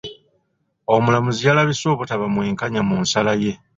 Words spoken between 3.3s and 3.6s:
ye.